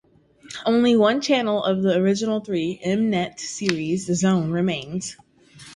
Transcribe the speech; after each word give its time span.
Only 0.65 0.95
one 0.97 1.21
channel 1.21 1.63
of 1.63 1.83
the 1.83 1.93
original 1.95 2.39
three, 2.39 2.79
M-Net 2.81 3.39
Series 3.39 4.07
Zone, 4.11 4.49
remains. 4.49 5.15